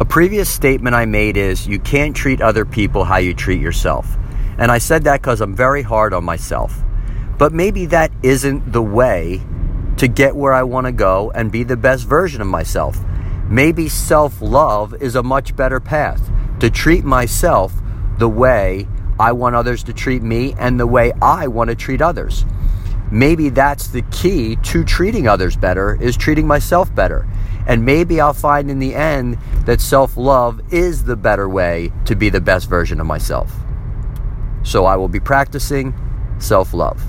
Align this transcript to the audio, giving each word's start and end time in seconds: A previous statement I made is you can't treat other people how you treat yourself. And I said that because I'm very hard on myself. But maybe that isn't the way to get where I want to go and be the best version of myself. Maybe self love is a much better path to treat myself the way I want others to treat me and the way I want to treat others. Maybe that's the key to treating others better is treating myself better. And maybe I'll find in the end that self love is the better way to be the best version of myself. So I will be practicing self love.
A 0.00 0.04
previous 0.06 0.48
statement 0.48 0.96
I 0.96 1.04
made 1.04 1.36
is 1.36 1.66
you 1.66 1.78
can't 1.78 2.16
treat 2.16 2.40
other 2.40 2.64
people 2.64 3.04
how 3.04 3.18
you 3.18 3.34
treat 3.34 3.60
yourself. 3.60 4.16
And 4.56 4.72
I 4.72 4.78
said 4.78 5.04
that 5.04 5.20
because 5.20 5.42
I'm 5.42 5.54
very 5.54 5.82
hard 5.82 6.14
on 6.14 6.24
myself. 6.24 6.74
But 7.36 7.52
maybe 7.52 7.84
that 7.86 8.10
isn't 8.22 8.72
the 8.72 8.80
way 8.80 9.42
to 9.98 10.08
get 10.08 10.34
where 10.34 10.54
I 10.54 10.62
want 10.62 10.86
to 10.86 10.92
go 10.92 11.30
and 11.32 11.52
be 11.52 11.64
the 11.64 11.76
best 11.76 12.06
version 12.06 12.40
of 12.40 12.46
myself. 12.46 12.98
Maybe 13.46 13.90
self 13.90 14.40
love 14.40 14.94
is 15.02 15.16
a 15.16 15.22
much 15.22 15.54
better 15.54 15.80
path 15.80 16.30
to 16.60 16.70
treat 16.70 17.04
myself 17.04 17.74
the 18.16 18.28
way 18.28 18.88
I 19.18 19.32
want 19.32 19.54
others 19.54 19.82
to 19.84 19.92
treat 19.92 20.22
me 20.22 20.54
and 20.58 20.80
the 20.80 20.86
way 20.86 21.12
I 21.20 21.46
want 21.46 21.68
to 21.68 21.76
treat 21.76 22.00
others. 22.00 22.46
Maybe 23.10 23.50
that's 23.50 23.88
the 23.88 24.02
key 24.10 24.56
to 24.62 24.82
treating 24.82 25.28
others 25.28 25.56
better 25.56 25.98
is 26.00 26.16
treating 26.16 26.46
myself 26.46 26.94
better. 26.94 27.28
And 27.66 27.84
maybe 27.84 28.20
I'll 28.20 28.32
find 28.32 28.70
in 28.70 28.78
the 28.78 28.94
end 28.94 29.38
that 29.64 29.80
self 29.80 30.16
love 30.16 30.60
is 30.72 31.04
the 31.04 31.16
better 31.16 31.48
way 31.48 31.92
to 32.06 32.14
be 32.14 32.28
the 32.28 32.40
best 32.40 32.68
version 32.68 33.00
of 33.00 33.06
myself. 33.06 33.52
So 34.62 34.84
I 34.84 34.96
will 34.96 35.08
be 35.08 35.20
practicing 35.20 35.94
self 36.38 36.74
love. 36.74 37.02